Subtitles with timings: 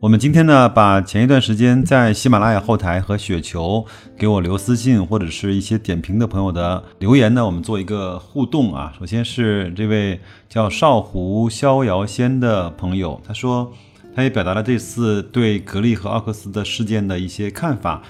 [0.00, 3.84] 我们今天呢，把前一段时间在喜马拉雅后台和雪球
[4.16, 8.90] 给我留私信或者是一些点评的朋友的留言呢，我们做一个互动啊。
[8.98, 10.18] 首先是这位
[10.48, 13.70] 叫少湖逍遥仙的朋友，他说
[14.16, 18.02] 他也表达了这次对格力和奥克斯的事件的一些看法。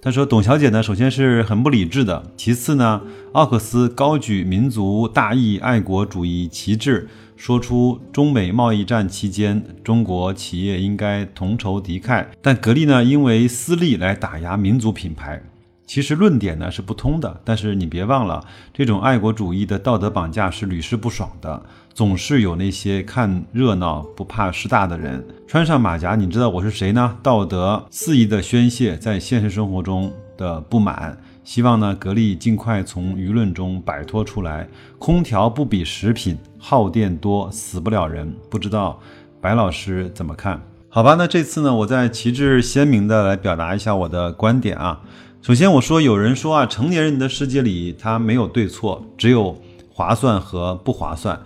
[0.00, 7.08] 他说董小姐呢，首先是很不理智的，其次呢，奥克斯高举民族大义、爱国主义旗帜。
[7.36, 15.42] 说出中美贸易战期间，中国企业应该同仇敌忾，但格力呢，因为私利来打压民族品牌，
[15.86, 17.42] 其实论点呢是不通的。
[17.44, 18.42] 但是你别忘了，
[18.72, 21.62] 这种爱国主义的道德绑架是屡试不爽的，
[21.96, 26.14] 总是有那些看热闹不怕事大的人穿上马甲。
[26.14, 27.16] 你知道我是谁呢？
[27.22, 31.16] 道德肆意的宣泄在现实生活中的不满。
[31.42, 34.68] 希望呢，格力尽快从舆论中摆脱出来。
[34.98, 38.30] 空调不比食品，耗电多，死不了人。
[38.50, 39.00] 不知道
[39.40, 40.60] 白老师怎么看？
[40.90, 45.00] 好吧，那这次呢，我再旗帜鲜明的来表达一下我的观点啊。
[45.40, 49.58] 首先，我说有人说啊，成年人的世界里，他没有对错，只有
[49.90, 51.40] 划算和不划算。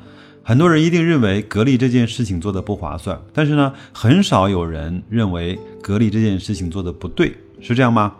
[0.51, 8.15] 很多人一定认为格力这件事情做的不划算，但是呢，很少有人认为格力这件事情做的不对，是这样吗？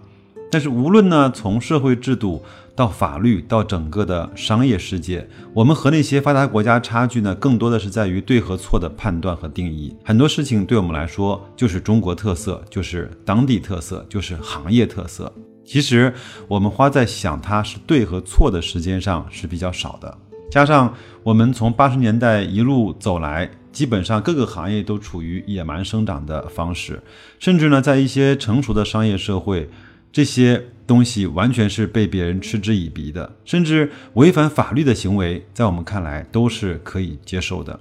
[0.49, 2.41] 但是无论呢，从社会制度
[2.77, 9.93] 到法律到整个的商业世界，我们和那些发达国家差距呢，更多的是在于对和错的判断和定义。
[10.05, 15.35] 很多事情对我们来说就是中国特色，就是当地特色，就是行业特色。
[15.65, 16.15] 其实
[16.47, 20.17] 我们花在想它是对和错的时间上是比较少的。
[20.51, 27.01] 加上我们从八十年代一路走来，基本上各个行业都处于野蛮生长的方式，
[27.39, 29.71] 甚至呢，在一些成熟的商业社会。
[30.13, 37.79] 这些东西完全是被别人嗤之以鼻的，甚至违反法律的行为，在我们看来都是可以接受的。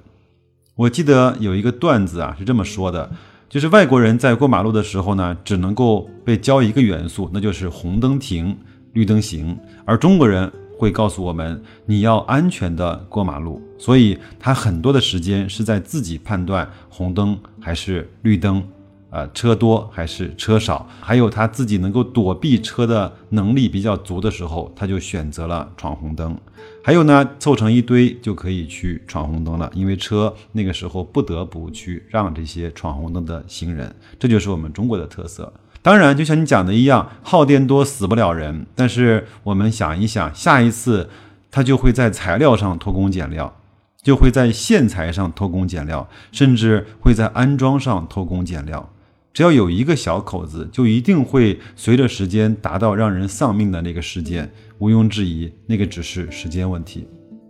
[0.76, 3.10] 我记得有一个段子啊，是这么说的：，
[3.50, 8.56] 就是外国人在过马路的时候呢，只能够被教一个元素，那就是红灯停，
[8.94, 18.64] 绿灯行；而中国人会告诉我们，你要安全的过马路，所以他很多的时间是在自己判断红灯还是绿灯。
[19.12, 20.88] 呃，车多还是车少？
[21.02, 26.38] 还有他自己能够躲避车的能力比较足的时候，他就选择了闯红灯。
[26.84, 33.94] 还有呢，凑成一堆就可以去闯红灯了，因为车那个时候不得不去让这些闯红灯的行人。
[34.20, 35.52] 这就是我们中国的特色。
[35.82, 38.66] 当然，就像你讲的一样，耗电多死不了人。
[38.76, 41.10] 但是我们想一想，下一次
[41.50, 43.56] 他就会在材料上偷工减料，
[44.04, 48.90] 就会在线材上偷工减料，甚至会在安装上偷工减料。
[49.32, 54.52] 只要有一个小口子，就一定会随着时间达到让人丧命的那个事件。
[54.80, 57.08] 毋庸置疑，那个只是时间问题。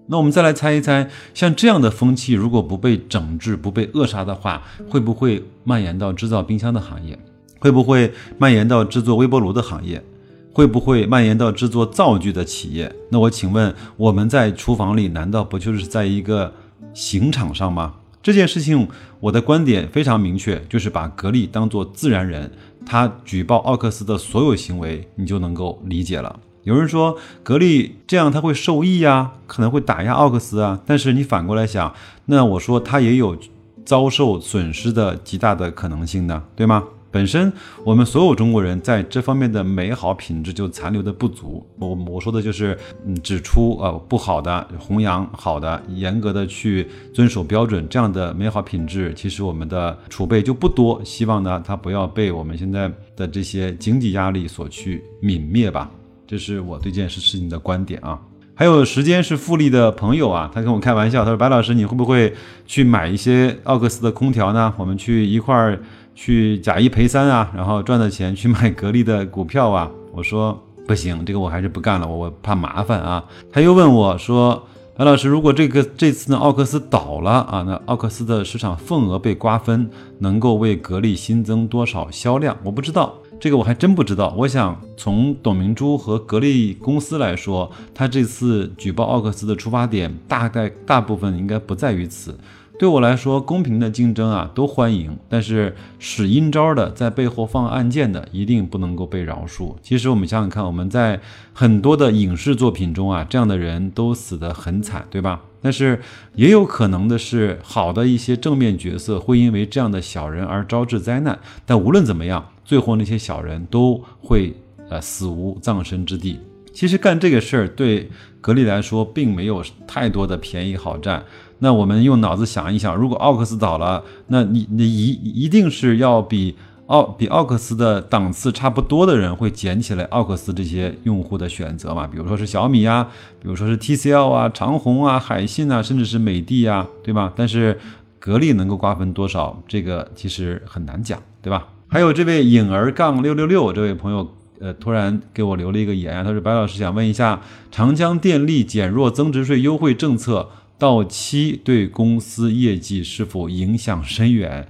[0.08, 7.18] 那我们再来猜一猜，像这样的风气，如果不被整治、不被扼杀的话，会不会蔓延到制造冰箱的行业？
[7.60, 10.04] 会不会蔓延到制作微波炉的行业？
[10.52, 12.94] 会不会蔓延到制作灶具的企业？
[13.12, 16.54] 那我请问，我们在厨房里难道不就是在一个
[16.94, 17.94] 刑场上吗？
[18.22, 18.88] 这件事情，
[19.22, 22.52] 我的观点非常明确，就是把格力当做自然人，
[22.86, 26.40] 他举报奥克斯的所有行为，你就能够理解了。
[26.64, 31.94] 有人说格力这样他会受益呀，可能会打压奥克斯啊，但是你反过来想，
[32.26, 33.38] 那我说他也有
[33.86, 36.84] 遭受损失的极大的可能性呢，对吗？
[37.12, 37.52] 本身
[37.84, 41.66] 我们所有中国人在这方面的美好品质就残留的不足。
[41.80, 51.02] 我我说的就是，嗯，指出呃不好的，弘扬好的，严格的去遵守标准，这样的美好品质，其实我们的储备就不多。
[51.04, 55.90] 希望呢，它不要被我们现在的这些经济压力所去泯灭吧。
[56.28, 58.20] 这是我对这件事事情的观点啊。
[58.54, 62.34] 还有时间是复利的朋友啊，他跟我开玩笑，他说：“白老师，你会不会
[62.68, 64.72] 去买一些奥克斯的空调呢？
[64.78, 65.82] 我们去一块儿。”
[66.22, 69.90] 去假一赔三啊，然后赚的钱去买格力的股票啊？
[70.12, 73.24] 我说不行，这个我还是不干了，我怕麻烦啊。
[73.50, 74.68] 他又问我说
[74.98, 84.36] ：“白老师，如果这个这次呢奥克斯倒了啊，那奥克斯的市场份额被瓜分，能够为格力新增多少销量？”我不知道，这个我还真不知道。
[84.38, 92.38] 我想从董明珠和格力公司来说，他这次举报奥克斯的出发点大概大部分应该不在于此。
[92.80, 99.76] 对我来说，公平的竞争啊都欢迎，但是使阴招的，在背后放暗箭的，一定不能够被饶恕。
[99.84, 101.20] 其实我们想想看，我们在
[101.52, 105.42] 很多的影视作品中啊，这样的人都死得很惨，对吧？
[105.62, 106.00] 但是
[106.36, 111.38] 也有可能的是，好的一些正面角色会因为这样的小人而招致灾难。
[111.66, 114.56] 但无论怎么样，最后那些小人都会
[114.90, 116.40] 呃死无葬身之地。
[116.72, 118.10] 其实干这个事儿对
[118.40, 121.22] 格力来说并没有太多的便宜好占。
[121.60, 125.12] 那我们用脑子想一想，如果奥克斯倒了，那你你一
[125.44, 126.56] 一定是要比
[126.88, 132.08] 奥比奥克斯的档次差不多的人会捡起来奥克斯这些用户的选择嘛？
[132.08, 133.08] 比如说是小米呀，
[133.42, 137.32] 比如说是 TCL 啊、长虹啊、海信啊，甚至是美的呀，对吧？
[137.36, 137.80] 但是
[138.18, 141.68] 格力能够瓜分多少，这个其实很难讲，对吧？
[141.88, 144.28] 还有这位影儿杠六六六这位朋友，
[144.60, 150.50] 呃，突然给我留了一个言，他说白老师想问一下，长江电力减弱增值税优惠政策。
[150.80, 154.68] 到期对公司业绩是否影响深远？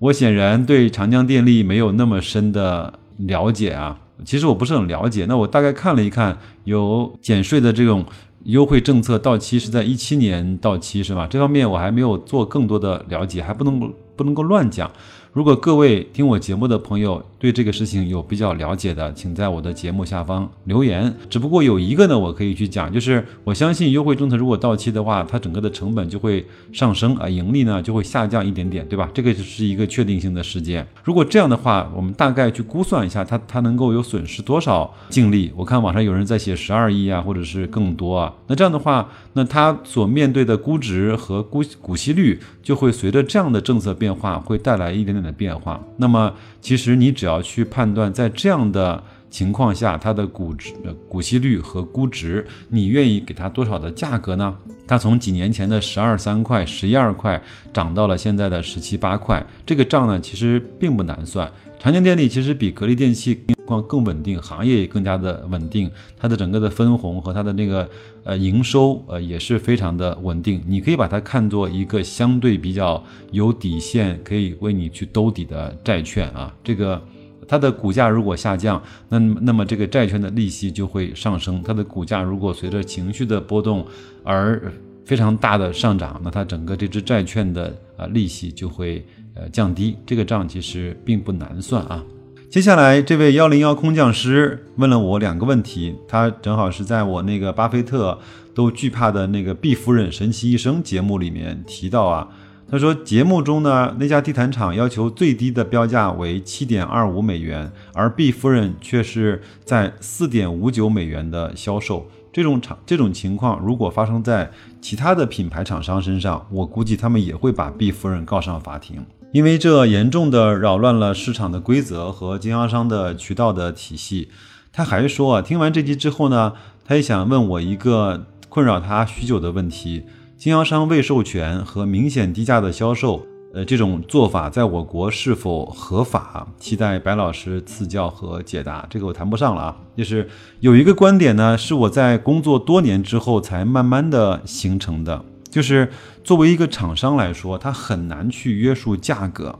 [0.00, 4.00] 我显然对长江电力没有那么深的了解啊。
[4.24, 5.24] 其实我不是很了解。
[5.26, 8.04] 那我大概看了一看，有减税的这种
[8.44, 11.26] 优惠政策到期是在一七年到期是吧？
[11.30, 13.78] 这方面我还没有做更多的了解，还不能
[14.16, 14.90] 不能够乱讲。
[15.32, 21.10] 如果各位听我节目的朋友对这个事情有比较了解的，请在我的节目下方留言。
[21.30, 29.08] 只不过有一个呢，我可以去讲，就是我相信优惠政策如果到期的话，它整个的成本就会上升啊，盈利呢就会下降一点点，对吧？
[29.14, 30.86] 这个就是一个确定性的事件。
[31.02, 35.50] 如果这样的话，我们大概去估算一下，它它能够有损失多少净利？
[35.56, 38.34] 我看网上有人在写十二亿啊，或者是更多啊。
[38.48, 45.21] 那这样的话，那它所面对的估值和估股息率就会随着这样的政策变化，会带来一点点。
[45.22, 50.74] 的变化，那么其实你只要去判断，在这样的情况下，它的股值、
[51.08, 54.56] 股息率和估值，你愿意给它多少的价格呢？
[54.86, 57.40] 它从几年前的十二三块、十一二块
[57.72, 61.50] 涨到了现在的十七八块，这个账呢，其实并不难算。
[61.78, 67.88] 长江电力其实比格力电器情况更稳定，行业也更加的稳定，它的整个的分红和它的那个
[68.24, 70.62] 呃营收呃也是非常的稳定。
[70.66, 76.54] 你可以把它看作一个相对比较有底线，可以为你去兜底的债券啊。
[76.62, 77.02] 这个
[77.46, 81.62] 它的股价如果下降，那那么这个债券的利息就会上升。
[81.62, 83.86] 它的股价如果随着情绪的波动
[84.22, 84.72] 而
[85.04, 89.04] 非常大的上涨，那它整个这支债券的啊利息就会。
[89.34, 92.04] 呃，降低这个账其实并不难算啊。
[92.52, 98.18] 接下来这位幺零幺空降师问了我两个问题，他正好是在我那个巴菲特
[98.54, 102.28] 都惧怕的那个毕夫人神奇一生节目里面提到啊，
[102.70, 112.06] 他说节目中呢那家地毯厂要求最低的标价为七点二五美元，而毕夫人却是在四点五九美元的销售。
[112.30, 119.02] 这种厂这种情况如果发生在其他的品牌厂商身上，我估计他们也会把毕夫人告上法庭。
[119.32, 124.28] 因为这严重的扰乱了市场的规则和经销商的渠道的体系。
[124.70, 126.52] 他还说啊，听完这集之后呢，
[126.84, 130.04] 他也想问我一个困扰他许久的问题：
[130.36, 133.24] 经销商未授权和明显低价的销售，
[133.54, 136.46] 呃，这种做法在我国是否合法？
[136.58, 138.86] 期待白老师赐教和解答。
[138.90, 140.28] 这个我谈不上了啊，就是
[140.60, 145.24] 有一个观点呢，是我在工作多年之后才慢慢的形成的。
[145.52, 145.92] 就是
[146.24, 149.56] 作为一个厂商来说，他很难去约束价格，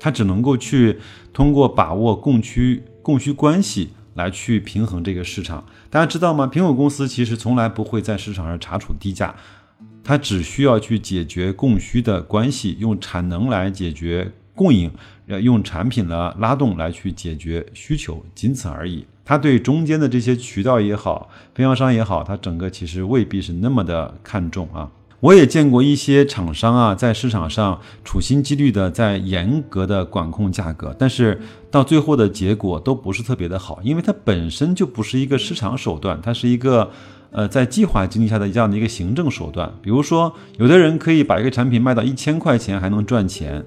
[0.00, 0.98] 他只能够去
[1.32, 5.64] 通过把握供需供需关系来去平衡这个市场。
[5.88, 6.50] 大家知道吗？
[6.52, 9.36] 苹果公司其实从来不会在市场上查处低价，
[10.02, 14.90] 它只需要去解决供需的关系，用产能来解决供应，
[15.28, 19.06] 用产品的拉动来去解决需求，仅此而已。
[19.24, 24.90] 它对中间的这些渠道也好，分销商也好，它整个其实未必是那么的看重啊。
[25.20, 36.90] 我也见过一些厂商啊，在市场上处心积虑的在严格的管控价格，但是到最后的结果都不是特别的好，因为它本身就不是一个市场手段，它是一个
[37.30, 39.72] 呃在计划经济下的这样的一个行政手段。
[39.80, 43.64] 比如说，有的人可以把一个产品卖到一千块钱还能赚钱，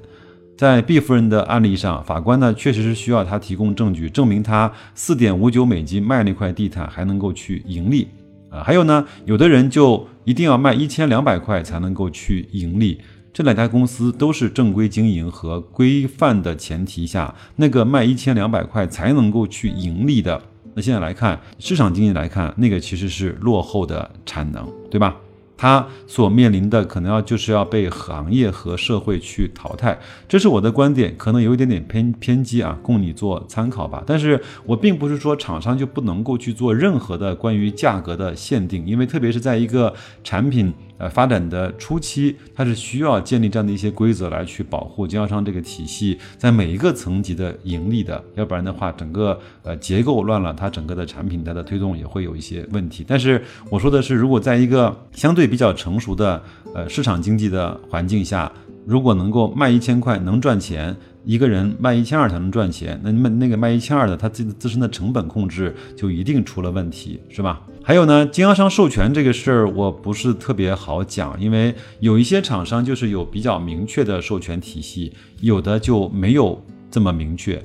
[0.56, 8.08] 在毕夫人的案例上，法官呢确实是需要他提供证据，证明他四点五九美金卖那块地毯还能够去盈利。
[8.52, 13.02] 啊，还有呢，有的人就一定要卖一千两百块才能够去盈利。
[13.34, 20.40] 这两家公司都是正规经营和规范的前提下，那个卖一千两百块才能够去盈利的。
[20.76, 25.16] 那现在来看，市场经济来看，那个其实是落后的产能，对吧？
[25.62, 34.02] 他所面临的可能要就是要被行业和社会去淘汰，这是我的观点，可能有一点点偏偏激啊，供你做参考吧。
[34.08, 53.04] 但是我并不是说厂商就不能够去做任何的关于价格的限定，因为特别是在一个产品呃发展的初期，它是需要建立这样的一些规则来去保护经销商这个体系在每一个层级的盈利的，要不然的话，整个呃结构乱了，它整个的产品它的推动也会有一些问题。
[53.08, 53.42] 但是
[53.72, 56.44] 我说的是，如果在一个相对比较成熟的
[56.76, 58.52] 呃市场经济的环境下，
[58.86, 60.96] 如果能够卖一千块能赚钱。
[61.26, 67.62] 一个人卖一千二才能赚钱，那卖那个卖一千二的，他自己自身的成本控制就一定出了问题，是吧？
[67.90, 77.60] 还有呢，经销商授权这个事儿，我不是特别好讲，因为有一些厂商就是有比较明确的授权体系，有的就没有这么明确。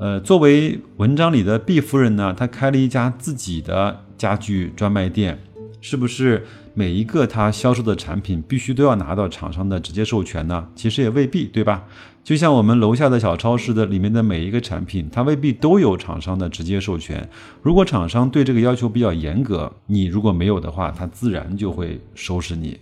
[0.00, 5.38] 呃，作为文章里的毕夫人呢，她开了一家自己的家具专卖店，
[5.80, 6.44] 是不是
[6.74, 10.68] 每一个他销售的产品必须都要拿到厂商的直接授权呢？
[10.74, 11.84] 其实也未必，对吧？
[12.24, 17.26] 就像我们楼下的小超市的里面的每一个产品，它未必都有厂商的直接授权。
[17.62, 22.78] 如果厂商对这个要求比较严格，你如果没有的话，它自然就会收拾你。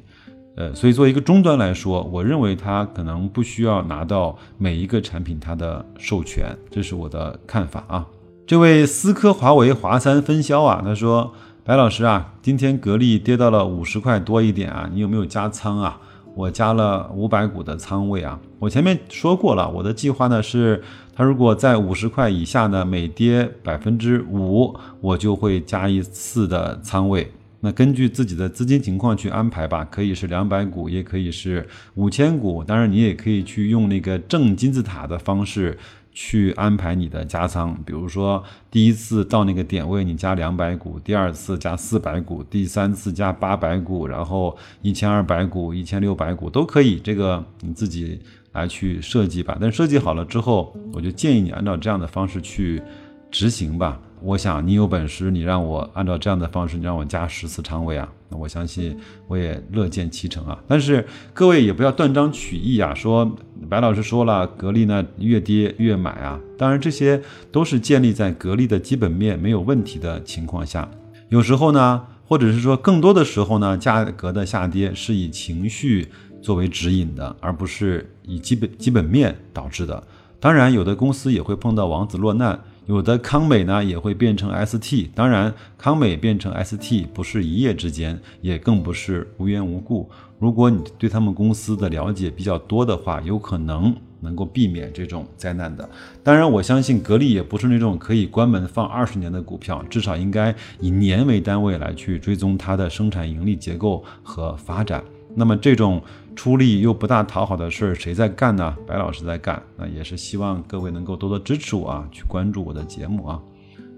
[0.56, 8.06] 呃，所以作为一个终端来说，我认为它可能不需要拿到每一个产品它的授权，这是我的看法啊。
[8.46, 11.32] 这位思科华为华三分销啊，他说
[11.66, 16.00] ：“白老师啊，今天格力跌到了五十块多一点啊，你有没有加仓啊？”
[16.36, 20.80] 我加了五百股的仓位啊，我前面说过了，我的计划呢是，
[21.12, 27.32] 它如果在五十块以下呢，每跌百分之五，我就会加一次的仓位。
[27.58, 35.76] 那根据自己的资金情况去安排吧，可以是两百股，也可以是五千股，当然你也可以去用那个正金字塔的方式。
[36.18, 48.18] 去安排你的加仓，比如说第一次到那个点位你加两百股，第二次加四百股，第三次加八百股，然后一千二百股、一千六百股都可以，这个你自己
[48.52, 49.58] 来去设计吧。
[49.60, 52.82] 但设计好了之后，我就建议你按照这样的方式去
[53.30, 54.00] 执行吧。
[54.26, 60.60] 我想你有本事，你让我按照这样的方式，你让我加十次仓位啊，那我相信我也乐见其成啊。
[60.66, 63.36] 但是各位也不要断章取义啊，说
[63.70, 66.40] 白老师说了，格力呢越跌越买啊。
[66.58, 70.90] 当然这些都是建立在格力的基本面没有问题的情况下。
[71.28, 76.08] 有时候呢，或者是说更多的时候呢，价格的下跌是以情绪
[76.42, 80.02] 作为指引的，而不是以基本基本面导致的。
[80.40, 82.58] 当然，有的公司也会碰到王子落难。
[82.86, 90.08] 有的康美呢也会变成 ST，当然康美变成 ST 不是一夜之间，也更不是无缘无故。
[90.38, 95.88] 如果你对他们公司的了解比较多的话，有可能能够避免这种灾难的。
[96.22, 105.02] 当然，我相信格力也不是那种可以关门放二十年的股票，至少应该以年为单位来去追踪它的生产盈利结构和发展。
[105.34, 106.00] 那么这种。
[106.36, 108.76] 出力又不大讨好的事儿，谁在干呢？
[108.86, 109.60] 白老师在干。
[109.76, 113.40] 那也是希望各位能够多多支持我啊，去关注我的节目啊。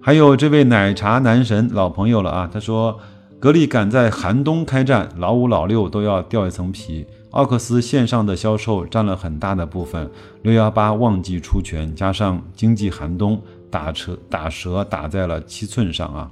[0.00, 2.98] 还有这位奶茶男神老朋友了啊，他说
[3.40, 7.04] 格力赶在寒冬开战，老五老六都要掉一层皮。
[7.32, 10.10] 奥克斯线上的销售占了很大的部分，
[10.42, 16.30] 六幺八旺季出拳，加上经济寒冬，打折打折打在了七寸上啊。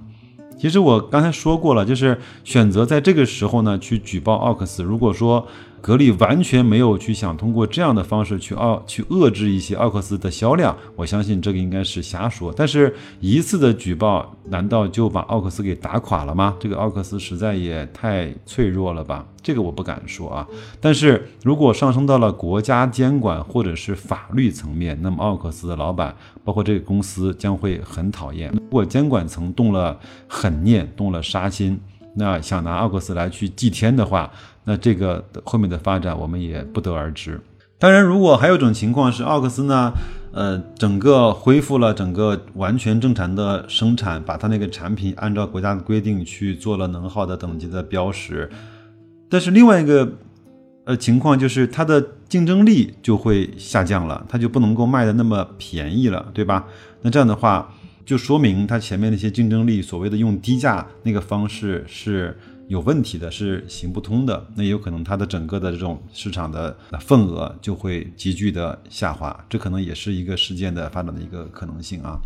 [0.59, 4.83] 其实我刚才说过了，就是选择在这个时候呢去举报奥克斯。
[4.83, 5.47] 如果说
[5.81, 12.53] 格力完全没有去想通过这样的方式去奥去遏制一些奥克斯的销量，我相信这个应该是瞎说。
[12.57, 16.57] 但是一次的举报，难道就把奥克斯给打垮了吗？
[16.59, 19.25] 这个奥克斯实在也太脆弱了吧？
[19.43, 20.47] 这个我不敢说啊。
[20.81, 26.15] 但是如果上升到了国家监管或者是法律层面，那么奥克斯的老板，
[26.45, 28.51] 包括这个公司将会很讨厌。
[28.53, 31.79] 如果监管层动了狠念，动了杀心。
[32.19, 34.31] 那想拿奥克斯来去祭天的话，
[34.67, 37.41] 那这个后面的发展我们也不得而知。
[37.79, 39.93] 当然，如果还有一种情况是奥克斯呢，
[40.33, 48.51] 呃，整个恢复了整个完全正常的生产，把它那个产品按照国家的规定去做了能耗的等级的标识，
[49.31, 50.11] 但是另外一个
[50.85, 56.67] 呃情况就是它的竞争力就会下降了，它就不能够卖的那么便宜了，对吧？
[57.03, 57.73] 那这样的话。
[58.07, 64.47] 就说明它前面那些竞争力所谓的用低价那个方式是有问题的，是行不通的。
[64.55, 72.19] 那有可能它的整个的这种市场的份额就会急剧的下滑，这可能也是一个事件的发展的一个可能性啊。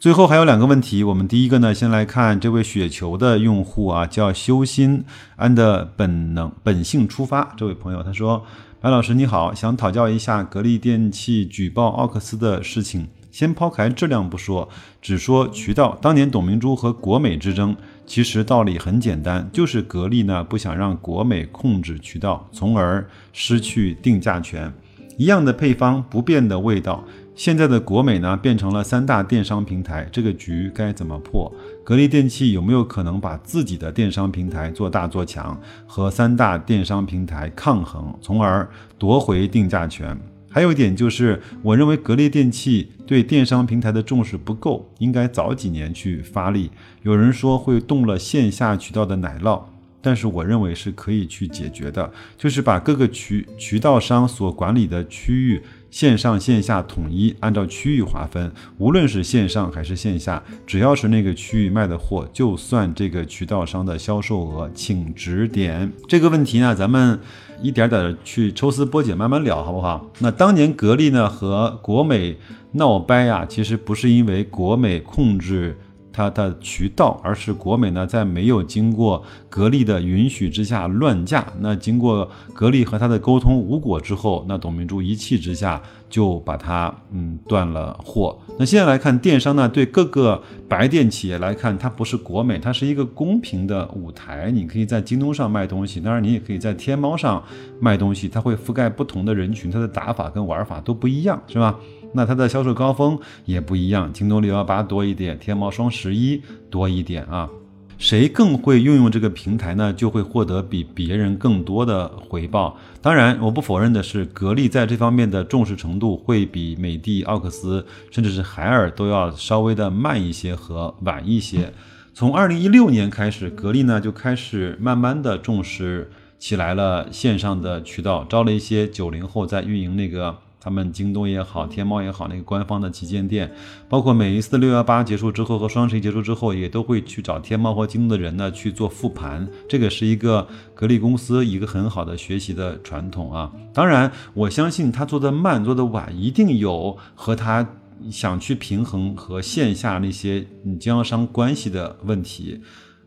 [0.00, 5.04] 最后还有两个问题，我们第一个呢，先来看这位雪球的用户啊，叫修心
[5.36, 8.44] 安的本能本性出发，这位朋友他说
[8.82, 14.68] ：“白老师你好，想讨教一下格力电器举报奥克斯的事情。”先抛开质量不说，
[15.02, 15.98] 只说渠道。
[16.00, 17.74] 当年董明珠和国美之争，
[18.06, 24.72] 其实道理很简单，就是格力呢不想让国美控制渠道，从而失去定价权。
[25.16, 27.04] 一样的配方，不变的味道。
[27.36, 31.52] 现在的国美呢变成了三大电商平台，这个局该怎么破？
[31.82, 38.68] 格力电器有没有可能把自己的电商平台做大做强，和三大电商平台抗衡，从而
[38.98, 40.16] 夺回定价权？
[40.54, 46.70] 还有一点就是，我认为格力电器对电商平台的重视不够，应该早几年去发力。
[47.02, 49.60] 有人说会动了线下渠道的奶酪。
[50.00, 67.18] 但是我认为是可以去解决的，就是把各个渠渠道商所管理的区域线上线下统一按照区域划分，无论是线上还是线下，只要是那个区域卖的货，就算这个渠道商的销售额，请指点这个问题呢，咱 们
[67.60, 70.10] 一点点的去抽丝剥茧，慢慢聊，好不好？
[70.18, 72.36] 那当年格力呢和国美
[72.72, 75.78] 闹掰呀，其实不是因为国美控制。
[76.14, 81.44] 它的渠道，而是国美呢，在没有经过格力的允许之下乱价。
[81.58, 88.38] 那经过格力和他的沟通无果之后，那董明珠一气之下就把它嗯断了货。
[88.56, 94.52] 那现在来看，电商呢对各个白电企业来看，它不是国美，它是一个公平的舞台。
[94.52, 97.42] 你可以在京东上卖东西，当然你也可以在天猫上
[97.80, 101.76] 卖东西，它会覆盖不同的人群，它的打法跟玩法都不一样，是吧？
[102.14, 106.40] 那它的销售高峰也不一样，京东六幺八多一点，天猫双十一
[106.70, 107.48] 多一点啊。
[107.96, 109.92] 谁更会运用这个平台呢？
[109.92, 112.76] 就会获得比别人更多的回报。
[113.00, 121.72] 当然，我不否认的是，格力在这方面的重视程度会比美的、奥克斯，甚至是海尔都要稍微的慢一些和晚一些。
[122.12, 130.36] 从二零一六年开始，格力呢就开始慢慢的重视起来了线上的渠道，招了一些九零后在运营那个。
[130.64, 133.52] 他们京东也好，天猫也好，那个官方的旗舰店，
[133.86, 139.46] 包括每一次六幺八结束之后和双十一结束之后，也都会去找天猫和京东的人呢去做复盘。
[139.68, 143.52] 这个是一个格力公司一个很好的学习的传统啊。
[143.74, 147.68] 当然，我相信他做的慢，做的晚，一定有和他
[148.10, 150.46] 想去平衡和线下那些
[150.80, 152.62] 经销商关系的问题。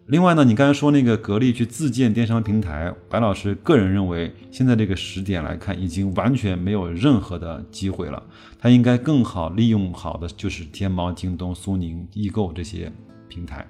[0.08, 8.24] 另外呢，你刚才说那个格力去自建电商平台，白老师个人认为，现在这个时点来看，已经完全没有任何的机会了。
[8.58, 12.90] 它应该更好利用好的就是天猫、京东、苏宁易购这些
[13.28, 13.68] 平台。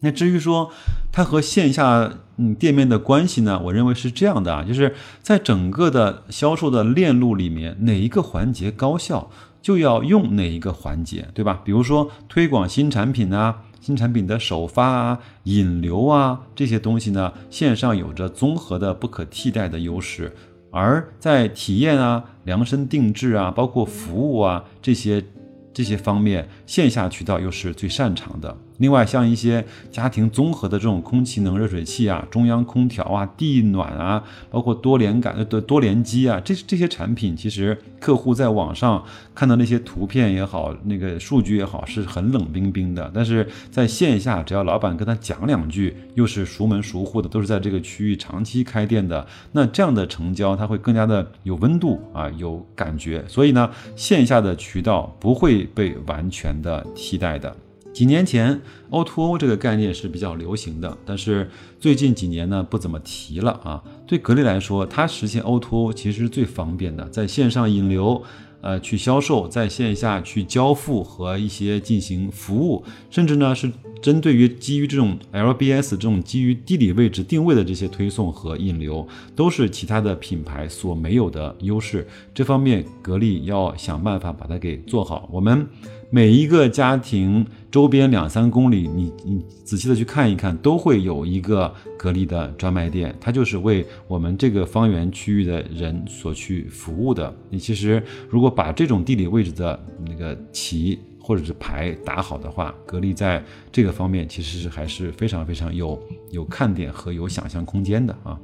[0.00, 0.72] 那至于说
[1.12, 9.30] 它和线下嗯店面的关系呢，我认为是这样的啊，就是在整个的销售的链路里面，哪一个环节高效，
[9.62, 11.60] 就要用哪一个环节，对吧？
[11.64, 13.62] 比如说推广新产品啊。
[13.86, 20.34] 新产品的首发啊、引流啊这些东西呢，线上有着综合的不可替代的优势，
[20.72, 25.24] 而在体验啊、量身定制啊、包括服务啊这些
[25.72, 28.56] 这些方面，线下渠道又是最擅长的。
[28.78, 39.02] 另外，像一些家庭综合的这种空气能热水器啊、中央空调啊、地暖啊，包括多连感的多联机啊，这这些产品，其实客户在网上
[39.34, 43.10] 看到那些图片也好，那个数据也好，是很冷冰冰的。
[43.14, 53.24] 但是在线下，只要老板跟他讲两句，又是熟门熟户的，都是在这个区域长期开店的，那这样的成交，他会更加的有温度啊，有感觉。
[53.26, 57.54] 所以呢，线下的渠道不会被完全的替代的。
[57.96, 61.48] 几年前，O2O 这个概念是比较流行的，但是
[61.80, 63.82] 最近几年呢，不怎么提了啊。
[64.06, 68.22] 对格力来说，它实现 O2O 其实是最方便的，在线上引流，
[68.60, 82.06] 呃，去销售，在线下去交付和一些进行服务，甚至呢是针对于基于这种 LBS 这种基于地理位置定位的这些推送和引流，都是其他的品牌所没有的优势。
[82.34, 85.26] 这方面，格力要想办法把它给做好。
[85.32, 85.66] 我们。
[86.08, 97.34] 每一个家庭周边两三公里，你你仔细的去看一看，都会有一个格力的专卖店，它就是为我们这个方圆区域的人所去服务的。
[97.50, 106.00] 你其实如果把这种地理位置的那个旗或者是牌打好的话，格力在这个方面其实是还是非常非常有
[106.30, 108.38] 有看点和有想象空间的啊。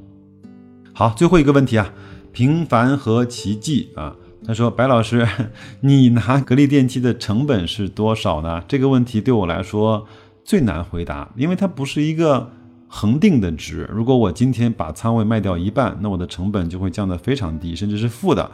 [0.93, 1.95] 好，最后一个问题啊，
[2.33, 4.17] 平凡和奇迹啊。
[4.45, 5.27] 他说：“白老师，
[5.81, 8.63] 你拿格力电器的成本是多少呢？
[8.67, 10.05] 这个问题对我来说
[10.45, 12.51] 最难回答，因为它不是一个
[12.89, 13.89] 恒定的值。
[13.93, 18.51] 如果我今天把仓位卖掉一半，那我的成本就会降得非常低，甚至是负的。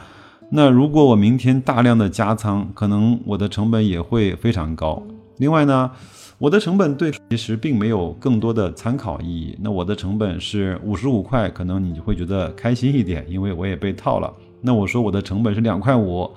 [0.51, 5.01] 那如果我明天大量的加仓，可能我的成本也会非常高。
[5.37, 5.89] 另外呢，
[6.37, 9.57] 我的成本对其实并没有更多的参考意义。
[9.61, 16.29] 那我的成本是五十五块，可能你会觉得开心一点，因为我也被套了。”那我说我的成本是两块五，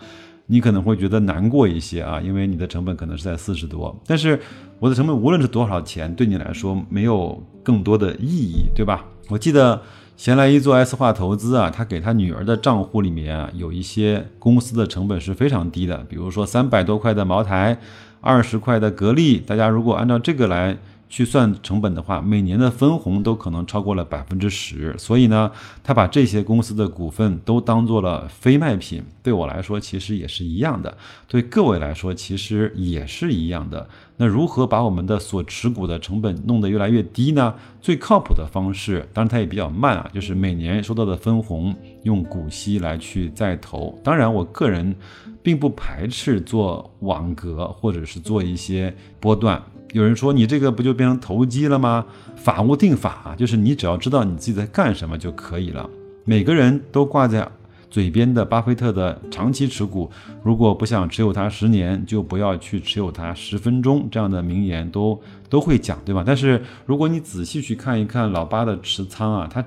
[0.47, 3.95] 你可能会觉得难过一些啊，因为你的成本可能是在四十多。
[4.07, 4.39] 但是
[4.79, 9.05] 我的成本无论是多少钱，对你来说没有更多的意义，对吧？
[9.29, 9.81] 我记得
[10.17, 17.79] 闲来一做 S 化投资啊，他给他女儿的账户里面啊，有一些公司的成本是非常低的，比如说三百多块的茅台，
[18.21, 20.77] 二十块的格力，大家如果按照这个来。
[21.13, 25.53] 去算成本的话，每年的分红都可能超过了百分之十，所以呢，
[25.85, 29.05] 他把这些公司的股份都当做了非卖品。
[29.23, 30.91] 对我来说，其实也是一样的；
[31.29, 33.87] 对各位来说，其实也是一样的。
[34.17, 37.55] 那如何把我们的所持股的成本弄得越来越低呢？
[37.83, 44.01] 最靠谱的方式，当然它也比较慢啊，就是每年收到的分红用股息来去再投。
[44.03, 44.97] 当然，我个人
[45.43, 49.63] 并不排斥做网格或者是做一些波段。
[49.93, 52.05] 有人说你这个不就变成投机了吗？
[52.35, 55.89] 法无定法，就是你只要知道你自己在干什么就可以了。
[56.25, 57.47] 每个人都挂在
[57.91, 60.11] 嘴边的巴菲特的长期持股，
[60.43, 66.25] 如果不想持有它十年，就不要去持有它十分钟，这样的名言都都会讲，对吧？
[66.27, 69.63] 但是如果你仔细去看一看老巴的持仓啊，他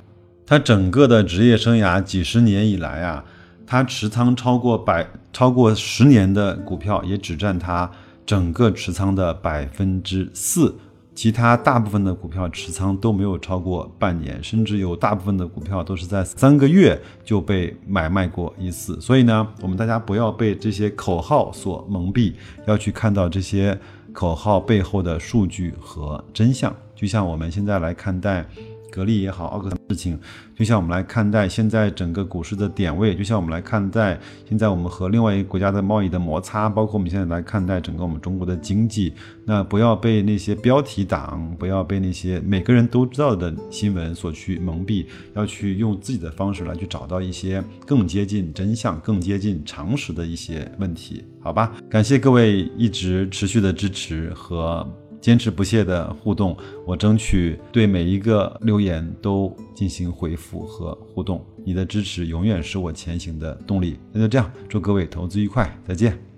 [0.48, 3.24] 他整个的职业生涯几十年以来啊，
[3.68, 7.92] 他持仓超过百超过十年的股票也只占他。
[8.26, 10.76] 整个持仓的百分之四，
[11.14, 19.00] 其他大部分的股票持仓都没有超过半年，甚至有大部分的股票都是在三个月就被买卖过一次。
[19.00, 22.34] 所以呢，我们大家不要被这些口号所蒙蔽，
[22.66, 23.80] 要去看到这些
[24.12, 26.76] 口号背后的数据和真相。
[26.96, 28.46] 就像我们现在来看待。
[28.96, 30.18] 格力也好，奥克斯事情，
[30.56, 39.14] 就像我们来看待现在整个股市的点位，就像我们来看待现在我们和另外一个国家的贸易的摩擦，包括我们现在来看待整个我们中国的经济。
[39.44, 45.06] 那不要被那些标题党，不要被那些每个人都知道的新闻所去蒙蔽，
[45.36, 51.74] 要去用自己的方式来去找到一些更接近真相、更接近常识的一些问题，好吧？
[51.90, 54.88] 感谢各位一直持续的支持和。
[55.26, 61.44] 坚持不懈的互动，我争取对每一个留言都进行回复和互动。
[61.66, 63.98] 你的支持永远是我前行的动力。
[64.12, 66.35] 那就这样，祝各位投资愉快，再见。